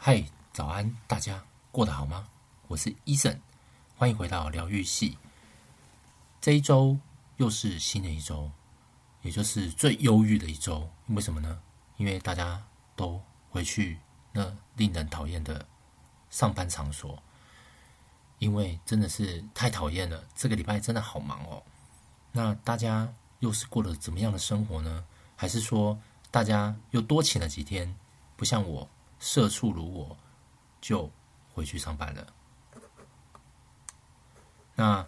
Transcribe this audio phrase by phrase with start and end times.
[0.00, 1.42] 嗨，早安，大家
[1.72, 2.28] 过得好吗？
[2.68, 3.40] 我是 Eason，
[3.96, 5.18] 欢迎回到疗愈系。
[6.40, 6.96] 这一周
[7.36, 8.48] 又是新的一周，
[9.22, 10.88] 也就是最忧郁的一周。
[11.08, 11.60] 为什么呢？
[11.96, 12.62] 因为大家
[12.94, 13.98] 都回去
[14.30, 15.66] 那令人讨厌的
[16.30, 17.20] 上班场所。
[18.38, 21.60] 因为真的是太讨厌了，这个礼拜真的好忙哦。
[22.30, 25.04] 那大家又是过了怎么样的生活呢？
[25.34, 25.98] 还是说
[26.30, 27.92] 大家又多请了几天？
[28.36, 28.88] 不像我。
[29.18, 30.16] 社畜如我，
[30.80, 31.10] 就
[31.52, 32.26] 回去上班了。
[34.76, 35.04] 那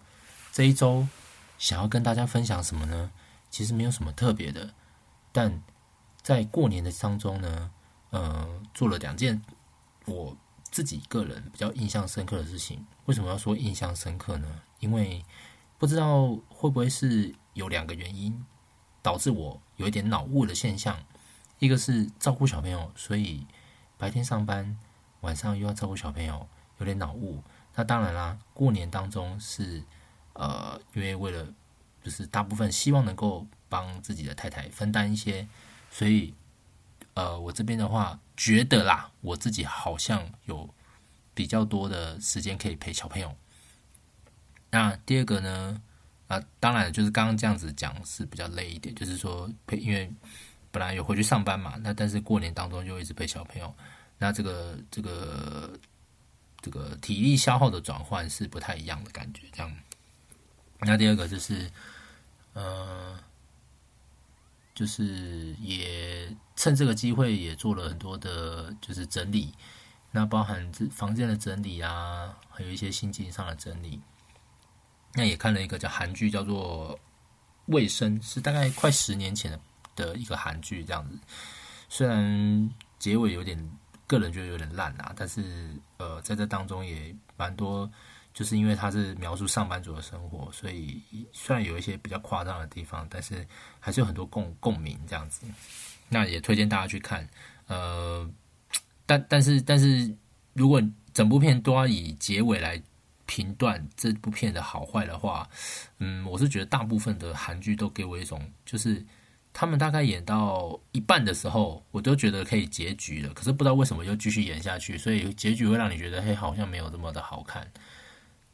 [0.51, 1.07] 这一周
[1.57, 3.09] 想要跟大家分享什么呢？
[3.49, 4.73] 其实没有什么特别的，
[5.31, 5.63] 但
[6.21, 7.71] 在过年的当中呢，
[8.09, 9.41] 呃，做了两件
[10.05, 10.35] 我
[10.69, 12.85] 自己个人比较印象深刻的事情。
[13.05, 14.61] 为什么要说印象深刻呢？
[14.79, 15.23] 因为
[15.77, 18.45] 不知道会不会是有两个原因
[19.01, 20.99] 导致我有一点脑雾的现象。
[21.59, 23.47] 一个是照顾小朋友，所以。
[24.01, 24.75] 白天上班，
[25.19, 26.47] 晚上又要照顾小朋友，
[26.79, 27.43] 有点脑雾。
[27.75, 29.83] 那当然啦，过年当中是
[30.33, 31.45] 呃，因为为了
[32.01, 35.47] 就是大部分希望能够帮自己的太太分担一些，
[35.91, 36.33] 所以
[37.13, 40.67] 呃，我这边的话觉得啦，我自己好像有
[41.35, 43.35] 比较多的时间可以陪小朋友。
[44.71, 45.79] 那第二个呢，
[46.27, 50.11] 啊，当然就是刚刚这样子讲是比较累一点，就是说陪，因为。
[50.71, 53.75] 本来有回去上班嘛，那但是过年当中就一直陪小朋友，
[54.17, 55.77] 那这个这个
[56.61, 59.71] 这个体力消耗的转换是不太一样的感觉，这样。
[60.79, 61.69] 那第二个就是，
[62.53, 63.19] 呃，
[64.73, 69.53] 就是也趁这个机会也做了很多的，就是整理，
[70.09, 73.99] 那包含这房间的整理啊，还有一些心情上的整理。
[75.13, 76.97] 那也看了一个叫韩剧，叫做
[77.65, 79.59] 《卫生》，是大概快十年前的。
[80.01, 81.19] 的一个韩剧这样子，
[81.87, 83.57] 虽然结尾有点
[84.07, 87.89] 个人觉得有点烂啊，但是呃，在这当中也蛮多，
[88.33, 93.47] 就是因为它是描述上班族的生活，所以虽然有一些比较夸张的地方，但是
[93.79, 95.45] 还是有很多共共鸣这样子。
[96.09, 97.27] 那也推荐大家去看，
[97.67, 98.29] 呃，
[99.05, 100.13] 但但是但是
[100.53, 100.81] 如果
[101.13, 102.81] 整部片都要以结尾来
[103.25, 105.49] 评断这部片的好坏的话，
[105.99, 109.05] 嗯，我是觉得大部分的韩剧都给我一种就是。
[109.53, 117.61] 他们大概演到一半的时候，我都觉得可以结局了，可是不知道为什么又继续演下去，所以结局会让你觉得，嘿，好像没有这么的好看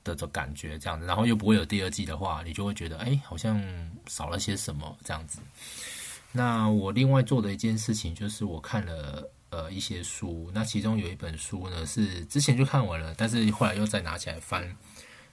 [0.03, 3.61] 的这种感觉，这样子，然后又不会有第二季的话，你就会觉得，哎，好像
[4.07, 5.39] 少了些什么这样子。
[6.31, 14.75] 那我另外做的一件事情就是，我看了呃一些书，那其中有一本书呢是之前就看完了，但是后来又再拿起来翻，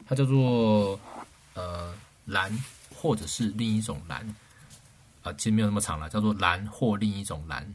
[0.07, 1.01] 它叫做
[1.55, 1.95] 呃
[2.27, 2.57] 蓝，
[2.95, 4.35] 或者是另一种蓝。
[5.25, 7.67] 啊，其实没有那么长了，叫做《蓝或另一种蓝》。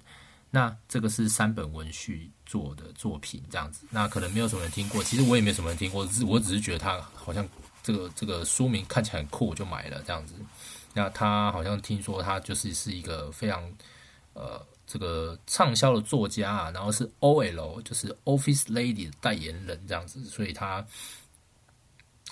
[0.51, 3.85] 那这个是三本文序做的作品，这样子。
[3.89, 7.47] 那可能没有什么人听过，其实我也没有什么人听过，只我只是觉得他好像
[7.83, 10.33] 这个这个书名看起来很酷，我就买了这样子。
[10.93, 13.63] 那他好像听说他就是是一个非常
[14.33, 20.85] 呃这个畅销的作家啊，然后是 OL 就是 Office Lady 的代言人这样子，所以他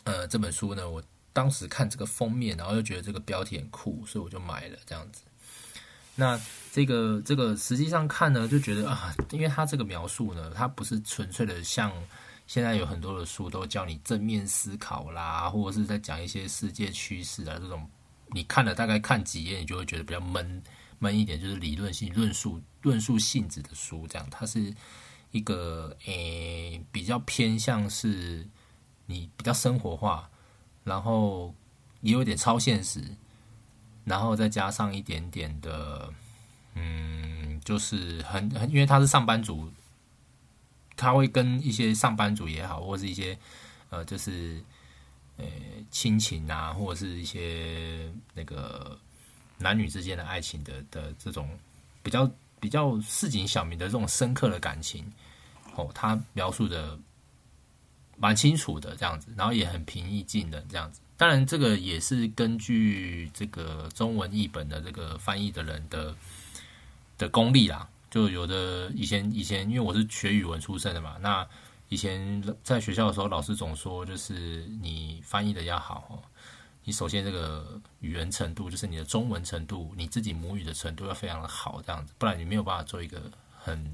[0.06, 1.04] 呃这本书呢我。
[1.38, 5.22] 当时看这个封面，然后又觉得这个标题很酷，所以我就买了这样子。
[6.16, 6.40] 那
[6.72, 11.94] 这个这个实际上看呢，就觉得啊，因为它这个描述呢，它不是纯粹的像
[12.48, 17.88] 现在有很多的书都教你正面思考啦，或者是在讲一些世界趋势啊这种，
[18.32, 20.64] 你看了大概看几页，你就会觉得比较闷
[20.98, 24.28] 闷一点，就是理论性论述论述性质的书这样。
[24.32, 24.74] 它是
[25.30, 28.44] 一个诶、比较偏向是
[29.06, 30.28] 你比较生活化。
[30.88, 31.54] 然后
[32.00, 33.04] 也有点超现实，
[34.06, 36.14] 然后再加上一点点的，
[36.76, 39.70] 嗯，就是很很，因为他是上班族，
[40.96, 43.38] 他会跟一些上班族也好，或是一些
[43.90, 44.64] 呃，就是
[45.36, 45.46] 呃
[45.92, 48.98] 亲情啊，或者是一些那个
[49.58, 51.50] 男女之间的爱情的的这种
[52.02, 52.32] 比较
[52.62, 55.12] 比较市井小民的这种深刻的感情，
[55.76, 56.98] 哦，他描述的。
[58.20, 61.00] 蛮清楚的这样子，然后也很平易近人这样子。
[61.16, 66.16] 当然，这个也是根据这个中文译本的这个翻译的人的
[67.18, 67.88] 的功力啦。
[68.10, 71.48] 就有的以前以前，因为我是学语文出身的嘛，那
[71.90, 76.22] 以前在学校的时候，老师总说，就是你翻译的要好哦，
[76.84, 83.22] 你首先这个语言程度，就是你的中文程度，你自己母语的程度要非常的好，这样子，不然你没有办法做一个
[83.60, 83.94] 很。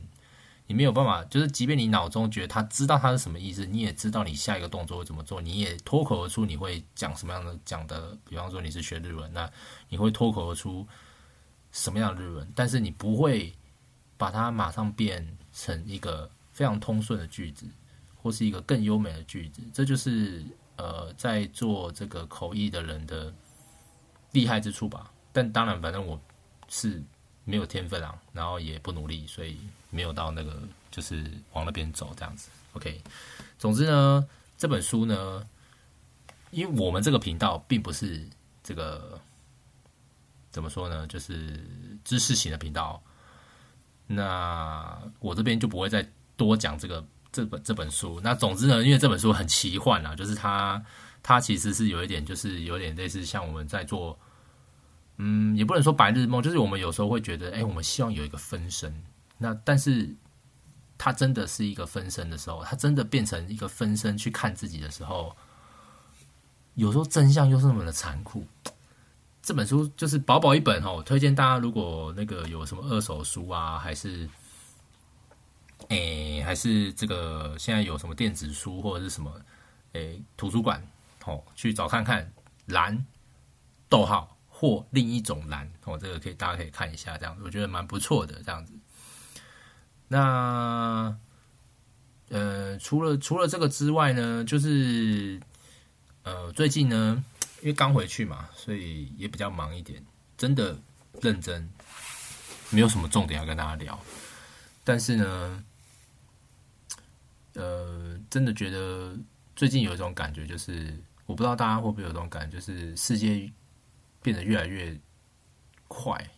[0.66, 8.18] 你没有办法，就是即便你脑中觉得他知道他是什么意思，你也知道你下一个动作会怎么做，你也脱口而出你会讲什么样的讲的。
[8.28, 9.50] 比方说你是学日文，那
[9.90, 10.88] 你会脱口而出
[11.72, 13.54] 什么样的日文，但是你不会
[14.18, 17.68] 把它马上变成一个非常通顺的句子，
[18.16, 20.44] 或是一个更优美的句子，这就是
[20.78, 23.34] 呃，在做这个口译的人的
[24.32, 25.12] 厉害之处吧。
[25.34, 26.20] 但当然，反正我
[26.70, 27.04] 是
[27.46, 29.58] 没有天分啊，然后也不努力，所以
[29.90, 32.50] 没有到那个就是往那边走这样子。
[32.72, 33.02] OK，
[33.60, 34.26] 总之呢，
[34.58, 35.46] 这本书呢，
[36.52, 38.26] 因为我们这个频道并不是
[38.64, 39.20] 这个
[40.52, 41.60] 怎么说呢，就是
[42.06, 43.04] 知识型的频道，
[44.08, 48.22] 那我这边就不会再多讲这个这本这本书。
[48.24, 50.82] 那总之呢，因为这本书很奇幻啊，就是它
[51.22, 54.18] 它其实是有一点，就是有点类似像我们在做。
[55.18, 59.04] 嗯，也不能说白日梦，就是我们有时候会觉得，哎，我们希望有一个分身。
[59.38, 60.16] 那但是，
[60.98, 65.36] 他真的是一个分身的时候，他真的变成一个分身去看自己的时候，
[66.76, 68.46] 有时候真相又是那么的残酷。
[69.42, 74.28] 这本书就是薄薄一本哦，推荐大家如果那个有什么二手书啊，还是，
[75.90, 79.32] 哎，还是这个现在有什么电子书或者是什么，
[79.94, 80.82] 哎，图书馆
[81.26, 82.32] 哦，去找看看。
[82.68, 83.06] 蓝，
[83.90, 84.33] 逗号。
[84.64, 88.72] 或另一种蓝，哦，这个可以大家可以看一下，这样我觉得蛮不错的，这样子。
[90.08, 91.14] 那
[92.30, 95.38] 呃，除了除了这个之外呢，就是
[96.24, 97.22] 呃，最近呢，
[97.60, 100.02] 因为刚回去嘛，所以也比较忙一点，
[100.38, 100.80] 真的
[101.20, 101.70] 认真，
[102.70, 104.00] 没有什么重点要跟大家聊。
[104.86, 105.64] 但是呢，
[107.56, 109.14] 呃，真的觉得
[109.58, 113.52] 最近有一种感觉，就是我不知道大家会不会有这种感觉，就是世界。
[114.24, 115.00] 变得越来越
[115.88, 116.32] 快，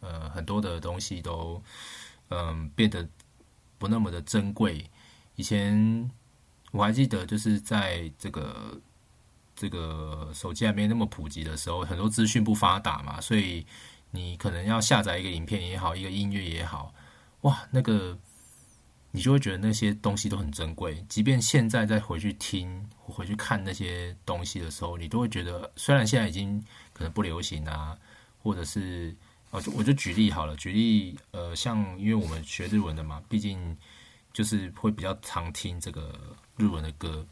[0.00, 1.62] 呃，很多的东西都
[2.30, 3.06] 嗯、变得
[3.76, 4.88] 不那么的珍贵。
[5.34, 6.10] 以前
[6.70, 8.80] 我还记得，就是在这个
[9.54, 13.66] 这个手机还没那么普及的时候，很多资讯不发达嘛，所以
[14.12, 16.94] 你可能要下载一个影片也好，一个音乐也好，
[17.42, 18.16] 哇，那个。
[19.16, 27.96] 你就会觉得那些东西都很珍贵，即便现在再回去听、回去看那些东西的时候，你都会觉得，虽然现在已经可能不流行啊，
[28.42, 29.16] 或者是，
[29.52, 33.74] 哦，我就举例好了，举例，呃，像因为我们学日文的嘛，毕竟
[34.34, 37.26] 就是会比较常听这个日文的歌。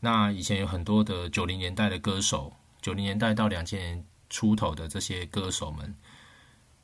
[0.00, 2.50] 那以前有很多的九零年代的歌手，
[2.80, 5.94] 九零年代到两千年出头的这些歌手们，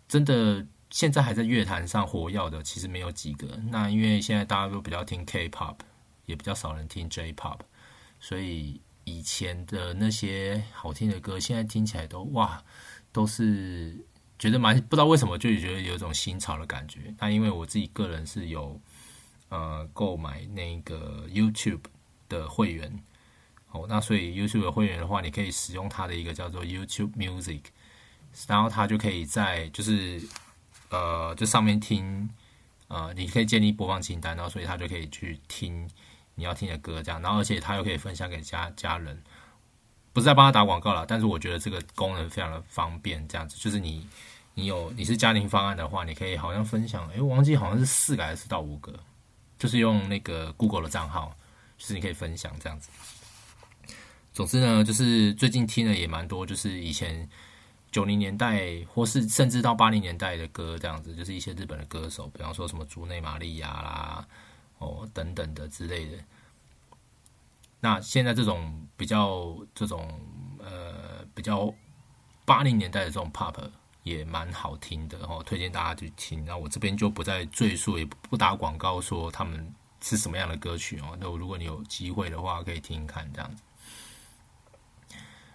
[0.07, 0.67] 真的。
[0.91, 3.47] 现在还在乐坛上活跃的，其实没有几个。
[3.69, 5.77] 那因为现在大家都比较听 K-pop，
[6.27, 7.61] 也比较少人听 J-pop，
[8.19, 12.61] 所以以前的那些好听的歌，现在听起来都哇，
[13.13, 14.05] 都是
[14.37, 17.15] 觉得蛮不知道为什么，就觉得有一种新潮的感觉。
[17.21, 18.81] 那因为我自己个人是有
[19.49, 21.85] 呃购买那个 YouTube
[22.29, 23.01] 的会员，
[23.71, 27.63] 哦，那所以 YouTube 的会员的话，你可以使用它的一个叫做 YouTube Music，
[28.49, 30.21] 然后它就可以在就是。
[30.91, 32.29] 呃，就上面听，
[32.89, 35.89] 呃，你可以建立播放清单，然后所以他就可以去听
[36.35, 39.23] 你要听的歌，这样，然后而且他又可以分享给家家人，
[40.13, 44.05] 不是在帮他打广告了，但是我觉得这个功能非常的方便，这样子，就是你
[44.55, 48.93] 你有你是家庭方案的话，你可以好像分享，诶，忘记好像是四个还是到五个，
[49.59, 51.37] 就是用那个 Google 的账号，
[51.79, 52.91] 就是你可以分享这样子。
[54.33, 57.29] 总之呢，就是最近听的也蛮多，就是以前。
[57.91, 64.29] 九零年代，或是甚至到八零年代的歌，这样子，就是一些日本的歌手，比方说什么竹内玛利亚啦，
[64.79, 66.19] 哦等等的之类的。
[67.81, 70.21] 那现在这种比较这种
[70.61, 71.73] 呃比较
[72.45, 73.57] 八零年代的这种 pop
[74.05, 76.45] 也蛮好听的，哦，推荐大家去听。
[76.45, 81.19] 那我这边就不再赘述，也不打广告，说他们是什么样的歌曲哦。
[81.21, 83.63] 那如果你有机会的话，可以听听看这样子。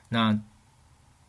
[0.09, 0.37] 那。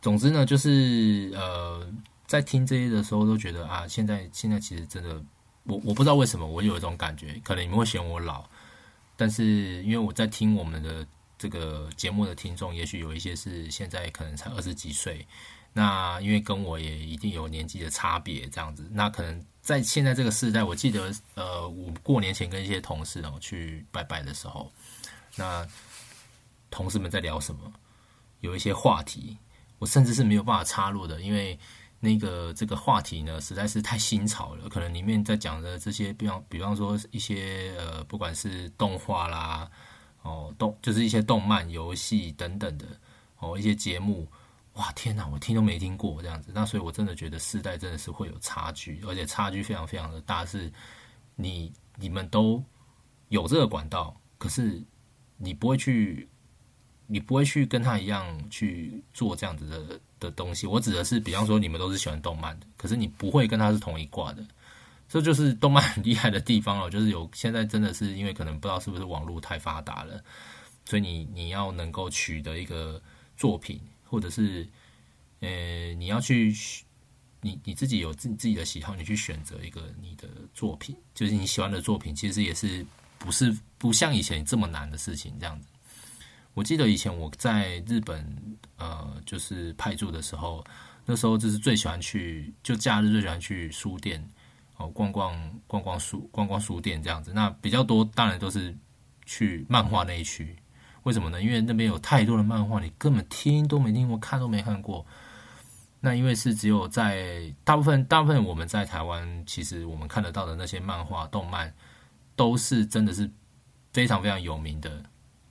[0.01, 1.85] 总之呢，就是呃，
[2.27, 5.21] 在听这些的时候，都觉得啊，现在现在其实真的，
[5.63, 8.47] 我我不知道为什么我有一种感觉，可能你们会嫌我老，
[9.15, 11.05] 但是因为我在听我们的
[11.37, 15.27] 这个节目的听众，也许有一些是现在可能才二十几岁，
[15.73, 24.71] 那因为跟我也一定有年纪的差别，这样子，那可能在现在这个时代，我记得呃，我过年前跟一些同事哦去拜拜的时候，
[25.35, 25.67] 那
[26.69, 27.73] 同事们在聊什么？
[28.41, 29.35] 有一些话题。
[29.79, 31.57] 我甚至是没有办法插入的，因为
[31.99, 34.67] 那个这个话题呢，实在是太新潮了。
[34.69, 39.69] 可能里面在讲的这些，比方比方说一些呃，不管是动画啦，
[40.23, 42.85] 哦动就是一些动漫、游戏等等的
[43.37, 44.27] 哦一些节目，
[44.73, 46.51] 哇天哪，我听都没听过这样子。
[46.53, 50.45] 那所以我真的觉得世代真的是会有差距，而且差距非常非常的大。
[50.45, 50.71] 是
[51.35, 52.63] 你你们都
[53.29, 54.83] 有这个管道，可是
[55.37, 56.29] 你不会去。
[57.07, 60.67] 你不会去跟他一样去做这样子的的东西。
[60.67, 64.45] 我指的是，比方说你们都是喜欢动漫的，可是你不会跟他是同一挂的。
[65.09, 70.21] 这就是动漫很厉害的地方了，就是有现在真的是因为可能不知道是不是网络太发达了，
[70.83, 73.01] 所以你你要能够取得一个
[73.37, 74.67] 作品，或者是
[75.39, 76.53] 呃你要去
[77.39, 82.85] 你你自己有自自己的喜好，你去选择一个你的作品，就是你喜欢的作品，其实也是
[83.17, 85.67] 不是不像以前这么难的事情这样子。
[86.57, 90.65] 我记得以前我在日本呃就是派驻的时候，
[91.05, 94.27] 那时候就是最喜欢去就假日最喜欢去书店。
[94.77, 95.35] 哦，逛逛
[95.67, 98.75] 逛逛书，逛逛书店这样子，那比较多，当然都是
[99.23, 100.55] 去漫画那一区。
[101.03, 101.39] 为什么呢？
[101.39, 105.05] 因为那边有太多的漫画，你根本听都没听过，看都没看过。
[105.99, 111.71] 那因为是只有在大部分，大部分我们在台湾，其实我们看得到的那些漫画、动漫，
[112.35, 113.29] 都是真的是
[113.93, 115.03] 非常非常有名的。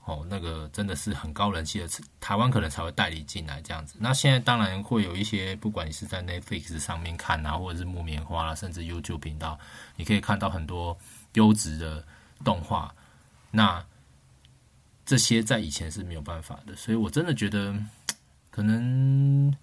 [0.06, 1.88] 哦，那个真的是很高人气的，
[2.20, 3.96] 台湾可能才会代理进来这样子。
[3.98, 9.58] 那现在当然会有一些，不管你是在 Netflix 上面看啊，或者是木棉花啦，甚至 YouTube 频道，
[9.96, 10.96] 你可以看到很多
[11.34, 12.02] 优质的
[12.42, 12.94] 动画。
[13.50, 13.84] 那
[15.04, 17.76] 这些在以前是没有办法的，所以我真的觉得
[18.50, 19.54] 可能。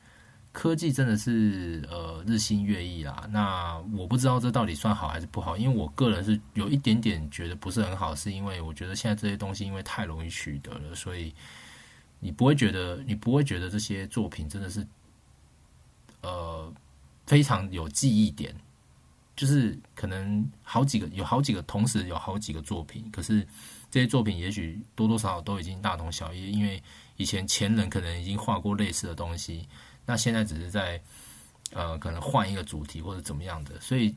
[0.53, 11.33] 科技真的是呃日新月异啦，那我不知道这到底算好还是不好，因为我个人是有一点点觉得不是很好，是因为我觉得现在这些东西因为太容易取得了，所以
[12.19, 14.85] 你不会觉得你不会觉得这些作品真的是
[16.21, 16.71] 呃
[17.25, 18.55] 非常有记忆点，
[19.35, 23.45] 就是可能好几个有好几个同时有好几个作品，可是
[23.89, 26.81] 这些作品也许多多少少都已经大同小异，因为
[27.17, 29.67] 以前前人可能已经画过类似的东西。
[30.05, 31.01] 那现在只是在，
[31.71, 34.15] 呃，可能换一个主题或者怎么样的，所以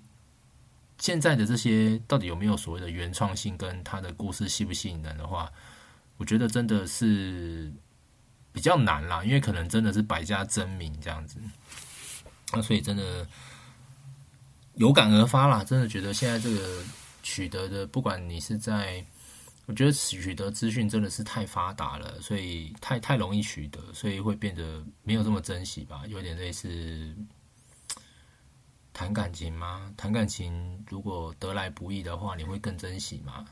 [0.98, 5.50] 现在的这些到底有没有所谓的原创性跟它的故事吸不吸引人的话，
[6.16, 7.72] 我觉得真的是
[8.52, 11.38] 比较难啦，因为可能真的是百家争鸣这样子，
[12.52, 13.26] 那所以真的
[14.74, 16.82] 有感而发啦，真的觉得现在这个
[17.22, 19.04] 取得的，不管你是在。
[19.66, 26.04] 我觉得取得资讯真的是太发达了，所以太太容易取得，所以会变得没有这么珍惜吧。
[26.06, 27.12] 有点类似
[28.92, 29.92] 谈感情吗？
[29.96, 33.44] 谈感情如果得来不易的话，你会更珍惜吗？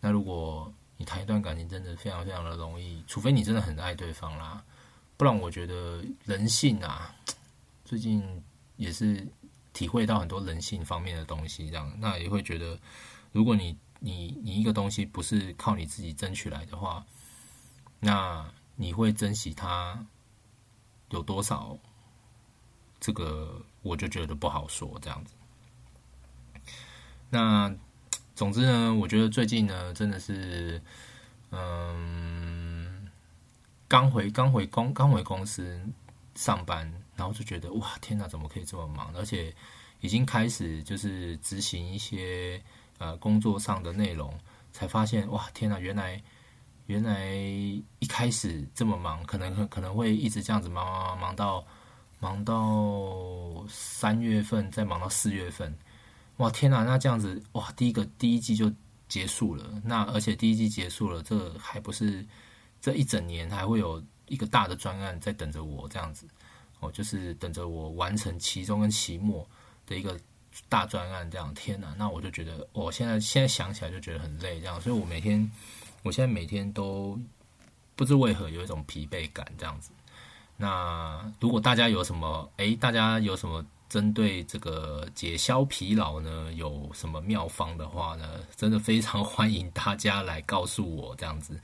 [0.00, 4.64] 那如果你谈一段感情真的非常非常的容易，除非你真的很爱对方啦，
[5.16, 7.14] 不然我觉得人性啊，
[7.84, 8.20] 最近
[8.76, 9.24] 也是
[9.72, 12.76] 体会到很多人性方面的东西，这样那也会觉得，
[13.30, 13.78] 如果你。
[14.04, 17.06] 你你一个东西不是靠你自己争取来的话，
[18.00, 20.04] 那你会珍惜它
[21.10, 21.78] 有多少？
[22.98, 25.34] 这个我就觉得不好说这样子。
[27.30, 27.72] 那
[28.34, 30.82] 总之呢，我觉得最近呢，真的是，
[31.50, 33.08] 嗯，
[33.86, 35.80] 刚回刚回公刚回公司
[36.34, 39.14] 上班，然后就觉得哇，天哪，怎么可以这么忙？
[39.14, 39.54] 而且
[40.00, 42.60] 已经开始就是执行一些。
[43.02, 44.32] 呃，工作上的内容
[44.70, 45.76] 才发现，哇，天哪！
[45.80, 46.22] 原来
[46.86, 51.66] 原来一开始这么忙，可能可能会一直这样子忙忙忙到
[52.20, 55.76] 忙到三月份，再忙到四月份，
[56.36, 56.84] 哇，天哪！
[56.84, 58.72] 那这样子，哇，第一个第一季就
[59.08, 62.24] 结束了，那而且第一季结束了，这还不是
[62.80, 66.24] 这一整年还会有一个大的专案在等着我这样子，
[66.78, 69.44] 哦，就是等着我完成期中跟期末
[69.86, 70.16] 的一个。
[70.68, 71.94] 大专案这样，天哪！
[71.98, 75.50] 那我就觉得，我现在现在想起来就觉得很累，这样，所以我每天，
[76.02, 77.18] 我现在每天都
[77.96, 79.90] 不知为何有一种疲惫感，这样子。
[80.56, 86.52] 那如果大家有什么，诶，大家有什么针对这个解消疲劳呢？
[86.54, 88.40] 有什么妙方的话呢？
[88.54, 91.60] 真的非常欢迎大家来告诉我，这样子。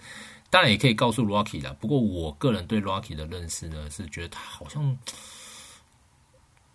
[0.51, 1.77] 当然也可以告诉 Rocky 啦。
[1.79, 4.99] 不过我个人对 Rocky 的认识呢，是觉得他好像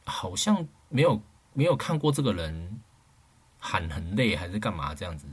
[0.05, 1.19] 好像没有。
[1.53, 2.81] 没有看过这个人
[3.59, 5.27] 喊很累还是干嘛这样子，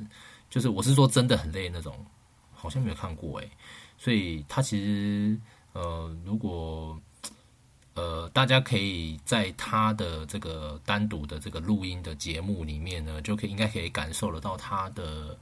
[0.48, 2.06] 就是我是说真的很累那种，
[2.52, 3.50] 好像没有看过诶。
[3.98, 5.40] 所以他其实
[5.72, 7.00] 呃，如果
[7.94, 15.38] 呃大家可以在他的这个单独的这个录音的节目里面呢，就可以应该可以感受得到他的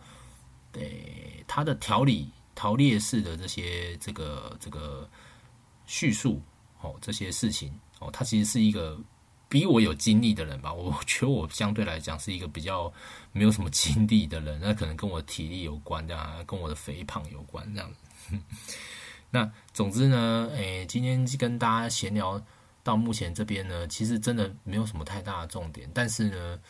[0.72, 5.08] 对他的调理条列式的这些这个这个
[5.86, 6.40] 叙述
[6.80, 8.98] 哦，这些事情哦，他其实是一个。
[9.48, 12.92] 比我有经历的人吧， 我觉得我相对来讲是一个比较
[13.32, 17.90] 没有什么经历的人， 那可能跟我体力有关，这样跟我的肥胖有关这样。
[19.30, 22.42] 那总之呢，诶，今天跟大家闲聊
[22.82, 26.60] 到目前这边呢，其实真的没有什么太大的重点，但是呢，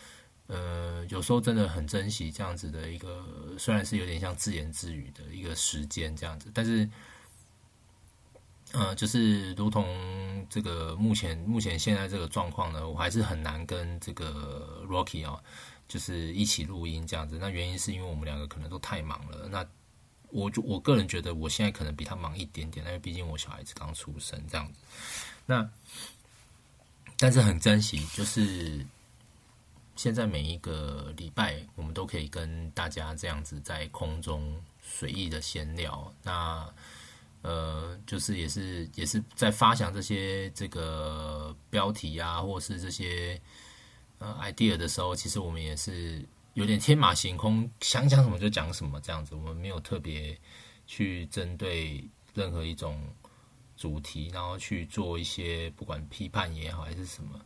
[0.46, 3.24] 呃，有时候真的很珍惜这样子的一个，
[3.58, 6.88] 虽然是有点像自言自语的一个时间这样子，但是。
[8.72, 15.42] 呃，就是如同这个目前目前现在这个状况呢，我还是很难跟这个 Rocky 哦
[15.88, 17.38] 就是一起录音这样子。
[17.40, 19.48] 那原因是因为我们两个可能都太忙了。
[19.48, 19.66] 那
[20.28, 24.78] 我就我个人觉得，我现在可能比他忙一点点，因为毕竟我小孩子刚出生这样子。
[25.46, 25.66] 那
[27.16, 28.84] 但是很珍惜，就是
[29.96, 36.12] 现在每一个礼拜，我们都可以跟大家这样子在空中随意的闲聊。
[36.22, 36.68] 那
[37.42, 43.40] 呃，就是也是也是在发想这些这个标题啊，或是这些
[44.18, 46.24] 呃 idea 的时候，其实我们也是。
[46.54, 50.36] 有点天马行空，想讲什么就讲什么这样子，我们没有特别
[50.88, 52.04] 去针对
[52.34, 53.00] 任何一种
[53.76, 57.40] 主题，然后去做一些不管批判也好还是什么。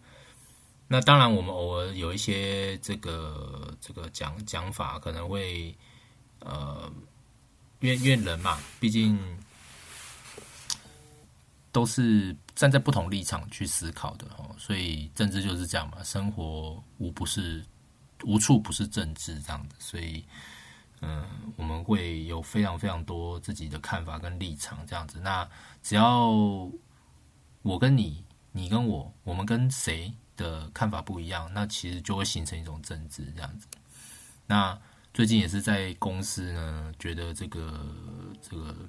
[0.88, 5.76] 那当然，我们偶尔有一些这个这个讲讲法，可能会
[6.38, 6.90] 呃，
[7.80, 9.18] 怨怨人嘛，毕竟
[11.73, 17.64] 都是站在不同立场去思考的哦，所以政治就是这样嘛，生活无不是。
[18.25, 20.25] 无处不是政治这样的，所以，
[21.00, 21.26] 嗯，
[21.57, 25.19] 我们会有非常非常多自己的看法跟立场这样子。
[25.19, 25.45] 那
[25.83, 26.29] 只要
[27.62, 33.67] 我跟你，你跟我，我们跟谁的看法不一样，那其实就会形成一种政治这样子。
[34.47, 34.81] 那
[35.12, 37.85] 最近也是在公司呢，觉得这个
[38.41, 38.88] 这个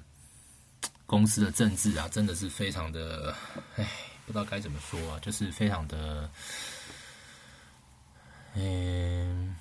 [1.06, 3.34] 公司的政治啊，真的是非常的，
[3.76, 3.88] 哎，
[4.26, 6.30] 不知道该怎么说啊，就是非常的。
[8.54, 9.54] 嗯，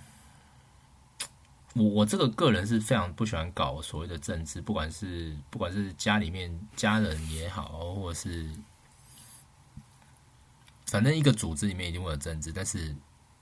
[1.73, 8.47] 我我这个个人是非常不喜欢搞所谓的政治，不管是不管是家里面家人也好，或者是
[10.85, 12.95] 反正一个组织里面一定会有政治，但是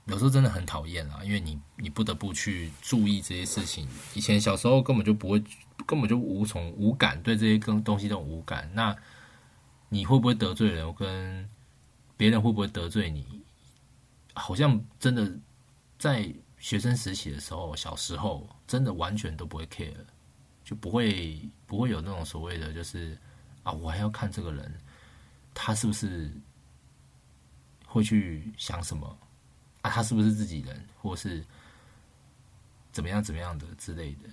[0.06, 3.86] 有时候真的很讨厌啊，因为你你不得不去注意这些事情。
[4.14, 5.44] 以前小时候根本就不会，
[5.86, 8.70] 根本就无从无感，对这些东东西都无感。
[8.74, 8.96] 那
[9.88, 10.92] 你会不会得罪人？
[10.94, 11.48] 跟
[12.16, 13.42] 别人会不会得罪你？
[14.34, 15.30] 好像真的
[15.98, 19.92] 在学生时期的时候，小时候真的完全都不会 care，
[20.64, 23.18] 就不会不会有那种所谓的就是
[23.62, 24.80] 啊，我还要看这个人
[25.52, 26.32] 他是不是
[27.84, 29.18] 会去想什么
[29.82, 31.44] 啊，他是不是自己人，或是
[32.92, 34.28] 怎么样怎么样的之类的。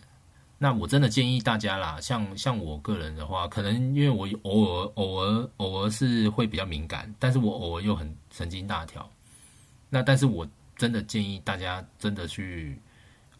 [0.61, 9.09] 那我真的建议大家啦，像像我个人的话，可能因为我偶尔偶尔偶尔是会比较敏感，但是我偶尔又很神经大条。
[9.89, 10.45] 那但是我
[10.75, 12.77] 真的建议大家真的去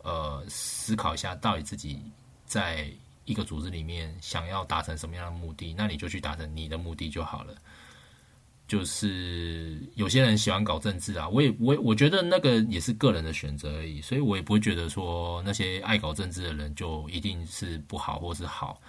[0.02, 2.02] 呃思考一下，到底自己
[2.46, 2.90] 在
[3.26, 7.54] 一个组织里面想要达成什么样的目的，那你就去达成你的目的就好了。
[8.70, 18.80] 就是有些人喜欢搞政治啊，我也我我觉得那个也是个人的选择而已，所以我也不会觉得说那些爱搞政治的人就一定是不好或是好。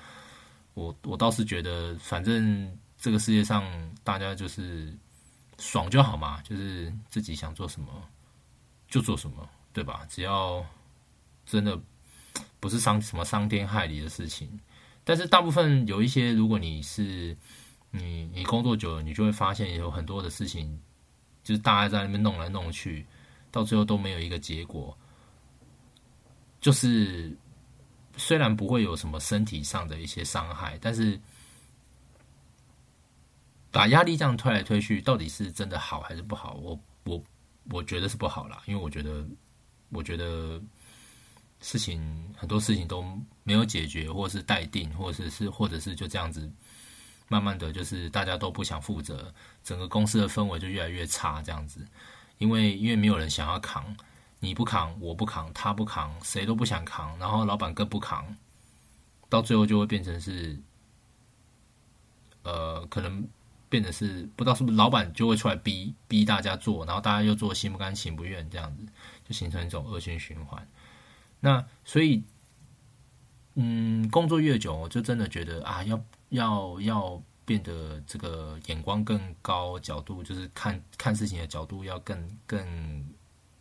[0.74, 3.64] 我我倒是觉得，反正这个世界上
[4.04, 4.96] 大家就是。
[5.62, 7.88] 爽就好嘛，就是自己想做什么
[8.88, 10.06] 就做什么，对吧？
[10.08, 10.64] 只要
[11.44, 11.78] 真的
[12.58, 14.48] 不是伤什么伤天害理的事情。
[15.04, 17.36] 但是大部分有一些，如果你是
[17.90, 20.78] 你你工作久了，你就会发现有很多的事情，
[21.42, 23.06] 就是大家在那边弄来弄去，
[23.50, 24.96] 到最后都没有一个结果。
[26.60, 27.36] 就是
[28.16, 31.20] 虽然不会有什么身体上的一些伤害，但是。
[33.72, 36.54] 把压力这样推来推去，到底是真的好还是不好？
[36.54, 37.22] 我我
[37.70, 39.24] 我觉得是不好啦，因为我觉得
[39.90, 40.60] 我觉得
[41.60, 43.00] 事情很多事情都
[43.44, 46.50] 没有解决，或者是待定，或者是或者是就这样子，
[47.30, 49.32] 慢慢的就是大家都不想负责，
[49.64, 51.86] 整个公司的氛围就越来越差，这样子，
[52.36, 53.96] 因为因为没有人想要扛，
[54.40, 58.36] 你不扛，我不扛，他不扛，谁都不想扛，然后老板更不扛，
[59.28, 60.60] 到最后就会变成是，
[62.42, 63.26] 呃，可能。
[63.70, 68.84] 变得是不知道是不是老板就会出来逼逼大家做，然后大家又做心不甘情不愿，这样子
[69.24, 70.66] 就形成一种恶性循环。
[71.38, 72.24] 那所以，
[73.54, 83.14] 嗯，工作越久，我就真的觉得啊，要要要变得这个眼光更高，角度就是看看事情的角度要更更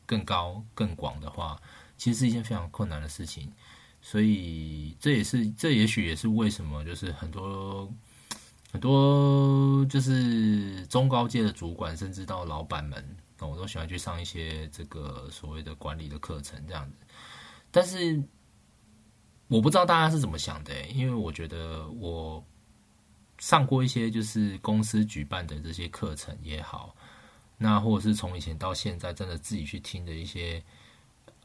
[0.05, 1.61] 更高更广的话，
[1.97, 3.51] 其实是一件非常困难的事情。
[4.01, 7.93] 所以这也是这也许也是为什么就是很多。
[8.71, 13.03] 很多就是中高阶的主管，甚至到老板们，
[13.39, 16.97] 我都喜欢去上一些这个所谓的管理的课程，这样子。
[17.71, 18.21] 但是
[19.47, 22.45] 我不知道大家是怎么想的，因为我觉得我
[23.39, 26.95] 上过一些就是公司举办的这些课程也好，
[27.57, 30.61] 那或者是从以前到现在真的自己去听的一些，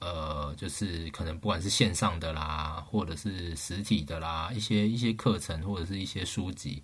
[0.00, 6.83] 呃，就是可能不管是线上的啦，或者是实体的啦，一些一些课程或者是一些书籍。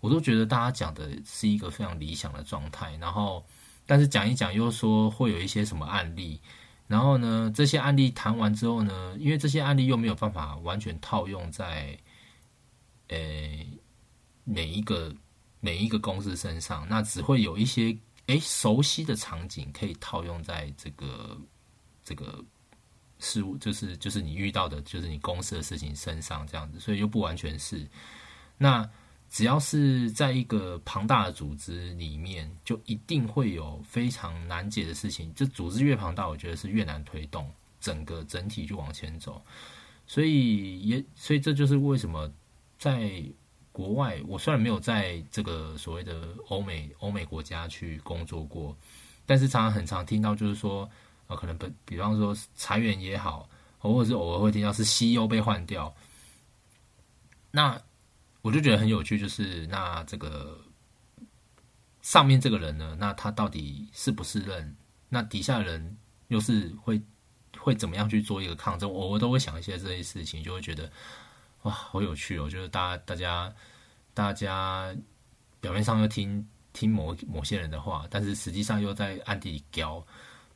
[0.00, 3.44] 我都觉得大家讲的是一个非常理想的状态，然后，
[3.86, 6.40] 但是讲一讲又说会有一些什么案例，
[6.88, 11.96] 然后呢，这些案例谈完之后呢，因为这些案例又没有办法完全套用在，
[13.06, 13.16] 呃，
[14.44, 15.14] 每一个
[15.60, 21.40] 每一个公司身上，那只会有一些诶熟悉的场景可以套用在这个
[22.04, 22.44] 这个
[23.18, 27.88] 事物，就是就是你遇到的，就是你公司的事情身上这样子，所以又不完全是
[28.58, 28.88] 那。
[29.34, 35.34] 只要是在一个庞大的组织里面，就一定会有非常难解的事情。
[35.34, 37.50] 就组织越庞大，我觉得是越难推动
[37.80, 39.42] 整个整体就往前走。
[40.06, 42.30] 所以也，所以这就是为什么
[42.78, 43.24] 在
[43.72, 48.76] 国外，我虽然没有在这个所谓的欧美欧美国家去工作过，
[49.26, 50.88] 但是常常很常听到，就是说，
[51.26, 55.92] 呃，可能比比方说裁员也好，或者是偶尔会听到是 CEO 被换掉，
[57.50, 57.82] 那。
[58.44, 60.60] 我就觉得很有趣，就是那这个
[62.00, 64.76] 上面这个人呢，那他到底是不是人？
[65.08, 67.00] 那底下的人又是会
[67.56, 68.90] 会怎么样去做一个抗争？
[68.90, 70.90] 我我都会想一些这些事情，就会觉得
[71.62, 72.48] 哇，好有趣哦！
[72.48, 73.54] 就是大家大家
[74.14, 74.94] 大家
[75.60, 80.04] 表面上又听听某某些人的话，但是实际上又在暗地里教。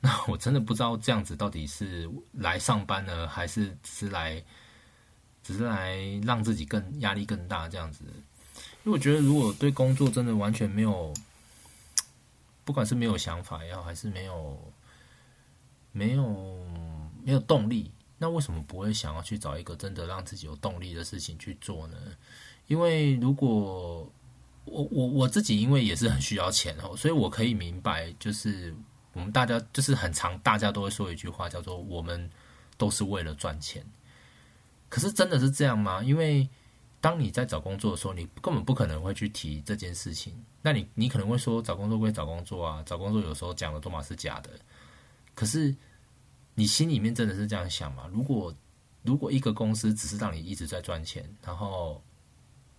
[0.01, 4.42] 那我真的不知道这样子到底是来上班呢，还是只是来？
[5.42, 8.03] 只是来让自己更压力更大这样子，
[8.83, 11.14] 因为我觉得如果对工作真的完全没有，
[12.64, 14.73] 不管是没有想法也好，还是没有
[15.92, 16.66] 没有
[17.23, 21.96] 没有动力，那为什么不会想要去找一个真的让自己有动力的事情去做呢？
[22.66, 24.11] 因为如果
[24.64, 28.74] 我我我自己因为也是很需要钱哦，所以我可以明白，就是
[29.12, 32.29] 我们大家就是很常大家都会说一句话，叫做我们
[32.76, 33.85] 都是为了赚钱。
[34.88, 36.02] 可是真的是这样吗？
[36.02, 36.48] 因为
[37.00, 40.35] 当你在找工作的时候，你根本不可能会去提这件事情。
[40.62, 44.50] 那你你可能会说，找工作归找工作啊，找工作有时候讲的都嘛是假的。
[45.35, 45.72] 可是
[46.57, 48.11] 你心里面真的是这样想吗？
[48.12, 48.53] 如果
[49.05, 52.03] 如果一个公司只是让你一直在赚钱，然后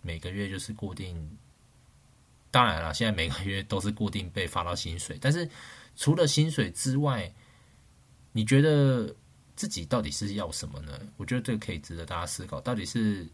[0.02, 1.38] 每个月就是固定，
[2.52, 5.18] 当然了，现在每个月都是固定被发到薪水。
[5.22, 5.50] 但是
[5.96, 7.34] 除了薪水之外，
[8.34, 9.16] 你觉得？
[9.58, 10.92] 自己到底是要什么呢？
[11.18, 12.62] 我觉得这个可以值得大家思考。
[12.62, 13.28] 到底是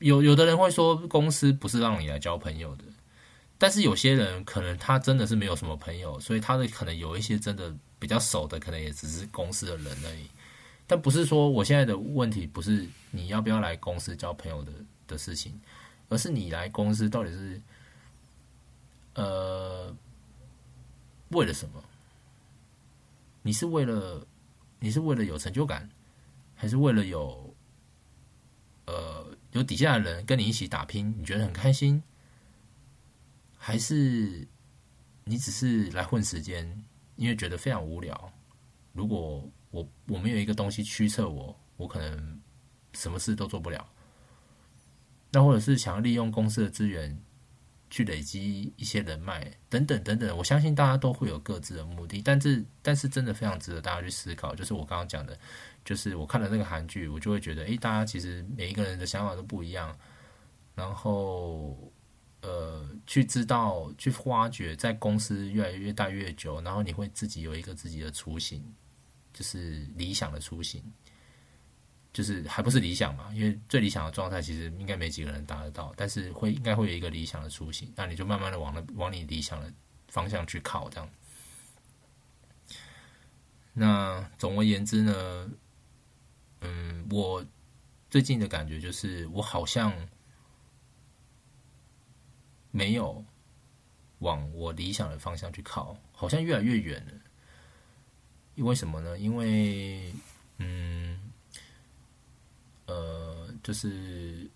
[0.00, 2.82] 有有的人会说，公司不是让你来交朋友的，
[3.58, 10.28] 但是有些人可能他真的是没有什么朋友，所以他的可能有一些真的比较熟的，可能也只是公司的人而已。
[10.86, 14.72] 但不是说我现在的问题不是你要不要来公司交朋友的
[15.06, 15.60] 的事情，
[16.08, 17.60] 而是你来公司到底是
[19.14, 19.94] 呃
[21.28, 21.82] 为了什么？
[23.42, 24.26] 你是为了？
[24.80, 25.90] 你是为了有成就感，
[26.54, 27.52] 还是为了有
[28.86, 32.00] 呃有底下的人跟你一起打拼，你觉得很开心？
[33.56, 34.46] 还是
[35.24, 36.84] 你只是来混时间，
[37.18, 38.32] 因为觉得非常无聊？
[38.94, 42.40] 如果我我没有一个东西驱策我，我可能
[42.94, 43.86] 什么事都做不了。
[45.30, 47.20] 那或者是想要利用公司的资源。
[47.90, 54.54] 去累积一些人脉，等等等等，我相信大家都会有各自的目的，但是但是真的非常值得大家去思考。
[54.54, 55.34] 就是我刚刚讲的，
[55.86, 59.98] 就是我看了那个韩剧，我就会觉得，诶，大家其实每一个人的想法都不一样，
[60.74, 61.90] 然后
[62.48, 68.64] 呃，去知道去挖掘，在公司越来越大越久，然后你会自己有一个自己的雏形，
[69.34, 70.82] 就是理想的雏形。
[72.10, 79.72] 就是还不是理想嘛，因为最理想的状态其实应该没几个人达得到，但是会应该会有一个理想的雏形，那你就慢慢的往那往你理想的
[80.08, 81.08] 方向去靠，这样。
[83.72, 85.50] 那总而言之呢，
[86.62, 87.44] 嗯，我
[88.10, 89.92] 最近的感觉就是我好像
[92.78, 93.24] 没有
[94.20, 97.12] 往我理想的方向去靠，好像越来越远了。
[98.54, 99.18] 因为什么呢？
[99.18, 100.14] 因为
[100.58, 101.18] 嗯。
[102.90, 104.50] 呃，就是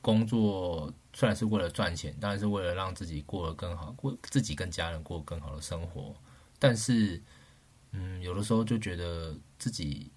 [0.00, 6.14] 工作虽然是为了赚钱，当然是为了让自己过得更好，过自己跟家人过更好的生活。
[6.60, 7.20] 但是，
[7.90, 10.08] 嗯，有的时候就觉得自己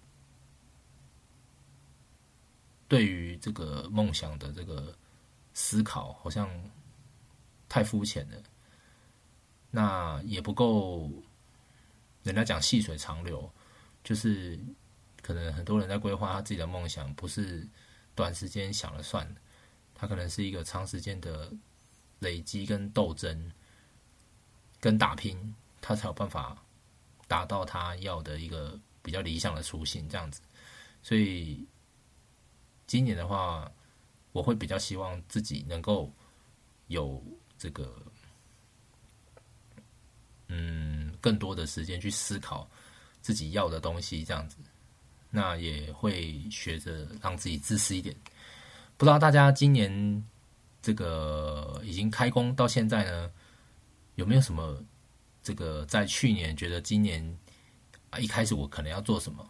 [2.88, 4.96] 对于这个梦想的这个
[5.56, 6.48] 思考好像
[7.68, 8.44] 太肤浅了，
[9.72, 11.12] 那也不够。
[12.24, 13.52] 人家讲细水长流，
[14.04, 14.60] 就是。
[15.24, 17.68] 可能很多人在规划他自己的梦想，不是
[18.16, 19.36] 短时间想了算，
[19.94, 21.52] 他可能是一个长时间的
[22.20, 23.52] 累积跟斗争
[24.80, 26.64] 跟打拼，他才有办法
[27.28, 30.40] 达到他要的一个比较理想的初心这样子。
[31.04, 31.68] 所以
[32.86, 33.70] 今年的话，
[34.32, 36.10] 我会比较希望自己能够
[36.88, 37.22] 有
[37.58, 38.02] 这个
[40.48, 42.70] 嗯更多的时间去思考。
[43.20, 44.56] 自己要的东西这样子，
[45.30, 48.16] 那也会学着让自己自私一点。
[48.96, 50.24] 不知道大家今年
[50.82, 53.30] 这个已经开工到现在呢，
[54.16, 54.82] 有没有什么
[55.44, 57.38] 这个在去年觉得今年
[58.12, 59.46] 啊一开始我可能要做什么，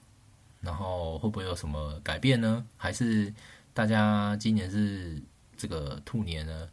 [0.59, 2.65] 然后会不会有什么改变呢？
[2.77, 3.31] 还是
[3.75, 5.21] 大家今年是
[5.55, 6.67] 这个兔年呢？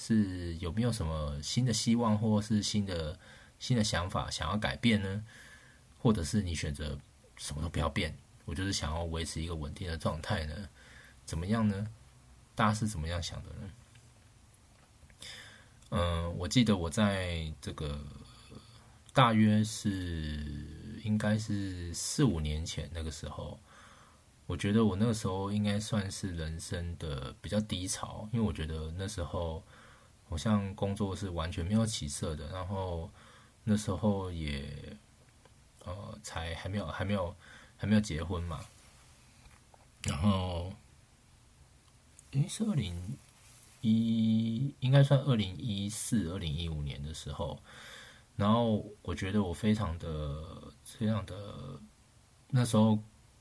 [0.00, 3.18] 是有没有什么新的希望，或是新的
[3.58, 5.24] 新的想法想要改变呢？
[5.98, 6.96] 或者是你选择
[7.36, 10.68] 什么都不要变，我就是想要维持一个稳定的状态呢？
[11.26, 11.88] 怎么样呢？
[12.54, 13.70] 大家是怎么样想的呢？
[15.90, 17.98] 嗯，我记得我在这个
[19.12, 23.58] 大约是应该是四五年前那个时候，
[24.46, 29.60] 我觉得我那个时候应该算是人生的比较低潮，因为我觉得那时候。
[30.28, 33.10] 好像工作是完全没有起色的，然后
[33.64, 34.96] 那时候也
[35.84, 37.34] 呃才还没有还没有
[37.76, 38.60] 还没有结婚嘛，
[40.02, 40.72] 然后
[42.32, 43.16] 诶是二零
[43.80, 47.58] 一应该算二零一四二零一五年的时候，
[48.36, 51.80] 然后我觉得我非常的非常的
[52.50, 52.98] 那时候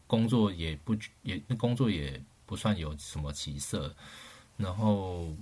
[0.08, 3.94] 工作也不也工作也不算有什么起色，
[4.56, 5.36] 然后。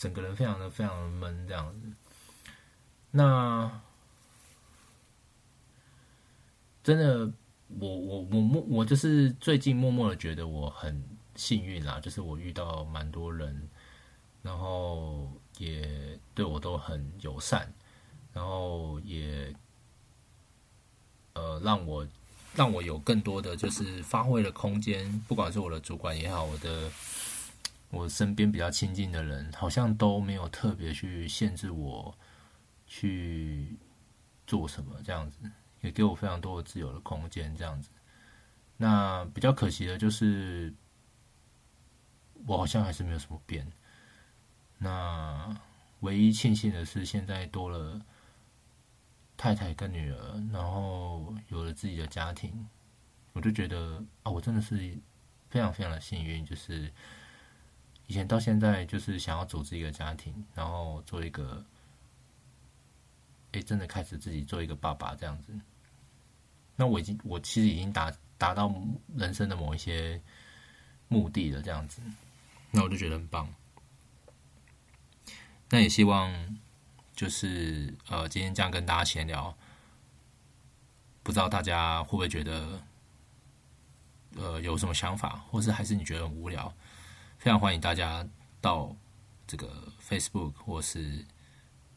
[0.00, 1.92] 整个人非常的非常的闷这样子，
[3.10, 3.70] 那
[6.82, 7.30] 真的，
[7.78, 11.04] 我我我默我就是最近默默的觉得我很
[11.36, 13.68] 幸运啦，就是我遇到蛮多人，
[14.40, 17.70] 然后也对我都很友善，
[18.32, 19.54] 然后也
[21.34, 22.08] 呃让我
[22.54, 26.90] 让我有更多的就是发挥的空间，不管是我的主管也好，我的。
[27.90, 32.16] 我身边比较亲近的人，好像都没有特别去限制我
[32.86, 33.76] 去
[34.46, 35.38] 做什么，这样子
[35.80, 37.90] 也给我非常多的自由的空间，这样子。
[38.76, 40.72] 那比较可惜的就是，
[42.46, 43.70] 我好像还是没有什么变。
[44.78, 45.60] 那
[45.98, 48.00] 唯一庆幸的是，现在多了
[49.36, 52.68] 太太跟女儿，然后有了自己的家庭，
[53.32, 54.76] 我就觉得啊，我真的是
[55.48, 56.92] 非常非常的幸运，就是。
[58.10, 61.64] 以前到现在就是想要组织一个家庭，然后做一个，
[63.52, 65.56] 哎，真的开始自己做一个爸爸这样子。
[66.74, 68.74] 那我已经，我其实已经达达到
[69.14, 70.20] 人生的某一些
[71.06, 72.02] 目的了，这样子。
[72.72, 73.48] 那我就觉得很棒。
[75.68, 76.58] 那也希望
[77.14, 79.56] 就是呃，今天这样跟大家闲聊，
[81.22, 82.82] 不知道大家会不会觉得
[84.34, 86.74] 呃有什么想法，或是还是你觉得很无聊？
[87.40, 88.28] 非常欢迎大家
[88.60, 88.94] 到
[89.46, 91.24] 这个 Facebook 或是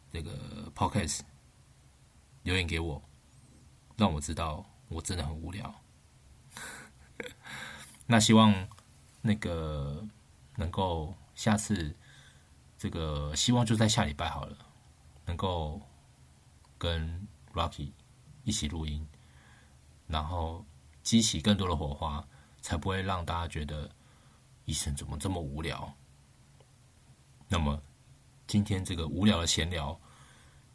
[0.09, 1.19] 这个 Podcast
[2.43, 3.03] 留言给我，
[3.97, 5.81] 让我知道我真的很无聊。
[8.07, 8.69] 那希望
[9.21, 10.07] 那个
[10.55, 11.93] 能够下次
[12.77, 14.57] 这个希望就在下礼拜好了，
[15.25, 15.81] 能够
[16.77, 17.91] 跟 Rocky
[18.45, 19.05] 一起录音，
[20.07, 20.65] 然后
[21.01, 22.25] 激起更多的火花，
[22.61, 23.91] 才不会让大家觉得。
[24.65, 25.93] 医生怎么这么无聊？
[27.47, 27.81] 那么
[28.47, 29.99] 今天这个无聊的闲聊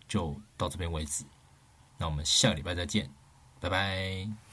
[0.07, 1.24] 就到这边为止。
[1.96, 3.11] 那我们下个礼拜再见，
[3.61, 4.47] 拜拜。